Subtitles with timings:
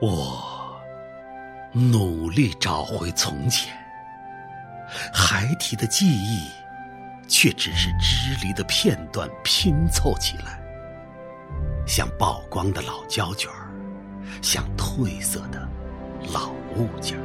[0.00, 0.80] 我
[1.72, 3.70] 努力找回从前，
[5.12, 6.48] 孩提的记忆，
[7.28, 10.58] 却只是支离的片段拼凑起来，
[11.86, 13.68] 像曝光的老胶卷儿，
[14.40, 15.68] 像褪色的
[16.32, 17.24] 老物件儿。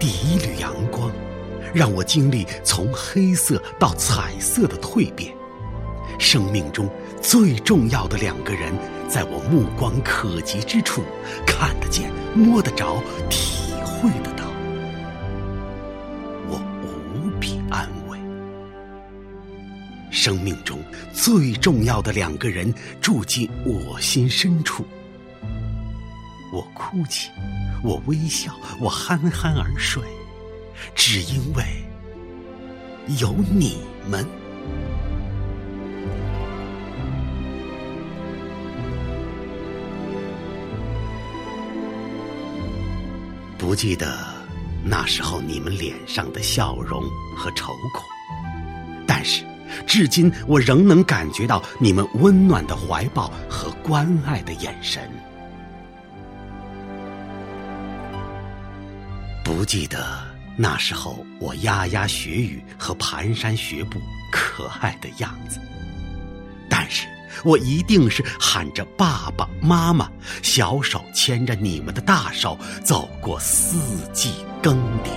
[0.00, 1.08] 第一缕阳光，
[1.72, 5.32] 让我经历从黑色到彩色的蜕变。
[6.18, 6.88] 生命中
[7.26, 8.72] 最重要的两个人，
[9.08, 11.02] 在我目光可及之处，
[11.44, 14.44] 看得见、摸得着、体会得到，
[16.48, 18.16] 我无比安慰。
[20.08, 20.78] 生命中
[21.12, 24.86] 最重要的两个人，住进我心深处。
[26.52, 27.28] 我哭泣，
[27.82, 30.00] 我微笑，我酣酣而睡，
[30.94, 31.64] 只因为
[33.18, 34.24] 有你们。
[43.66, 44.16] 不记得
[44.84, 47.02] 那时候你们脸上的笑容
[47.36, 48.04] 和愁苦，
[49.08, 49.44] 但是
[49.84, 55.10] 至今我仍能感觉到你们温暖的怀抱和关爱的眼神。
[59.42, 60.06] 不记得
[60.56, 65.58] 那时候我牙牙学语和蹒跚学步可爱的样子，
[66.70, 67.08] 但是。
[67.44, 70.10] 我一定是喊着爸爸妈妈，
[70.42, 75.08] 小手牵着你们的大手，走过四季更迭。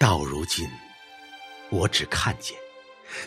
[0.00, 0.68] 到如今，
[1.70, 2.56] 我只看见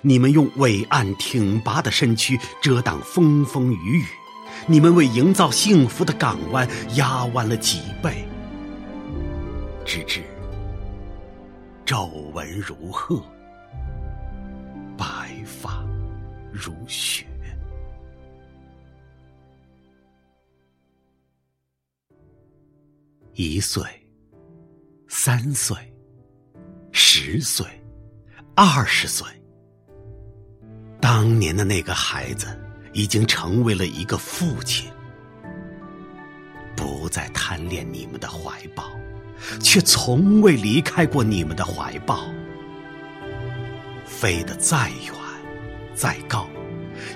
[0.02, 4.06] 你们用伟岸挺拔的身躯遮挡风风雨雨。
[4.68, 8.28] 你们为营造幸福的港湾压弯了脊背，
[9.86, 10.22] 直至
[11.94, 13.24] 皱纹如鹤，
[14.98, 15.86] 白发
[16.52, 17.24] 如雪。
[23.34, 23.84] 一岁，
[25.08, 25.78] 三岁，
[26.92, 27.64] 十岁，
[28.56, 29.28] 二十岁，
[31.00, 32.60] 当年的那个孩子。
[32.94, 34.92] 已经成为了一个父亲，
[36.76, 38.84] 不再贪恋你们的怀抱，
[39.60, 42.26] 却从未离开过你们的怀抱。
[44.06, 45.14] 飞得再远，
[45.94, 46.48] 再高，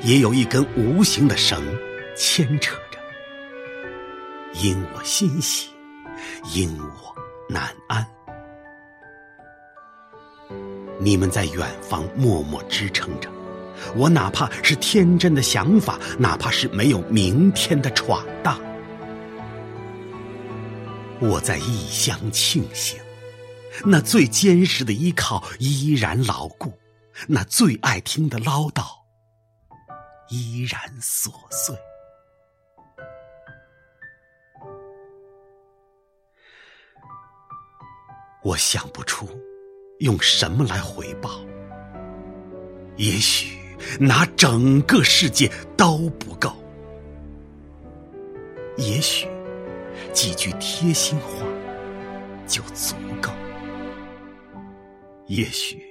[0.03, 1.63] 也有一根无形的绳
[2.15, 2.99] 牵扯着，
[4.61, 5.69] 因我欣喜，
[6.53, 7.15] 因我
[7.47, 8.05] 难安。
[10.99, 13.29] 你们在远方默默支撑着。
[13.95, 18.59] 我哪怕是天真的想法，哪怕是没有明天的闯荡，
[21.19, 22.99] 我在异乡庆幸，
[23.85, 26.73] 那最坚实的依靠依然牢固，
[27.27, 28.83] 那最爱听的唠叨
[30.29, 31.75] 依然琐碎。
[38.43, 39.27] 我想不出
[39.99, 41.41] 用什么来回报，
[42.95, 43.57] 也许。
[43.99, 46.51] 拿整个世界都不够，
[48.75, 49.27] 也许
[50.13, 51.45] 几句贴心话
[52.45, 53.31] 就足够，
[55.27, 55.81] 也许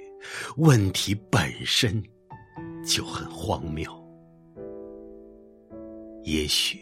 [0.57, 2.03] 问题本身
[2.85, 3.91] 就很荒谬，
[6.23, 6.79] 也许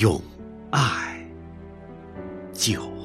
[0.00, 0.20] 用
[0.70, 1.24] 爱
[2.52, 2.95] 就。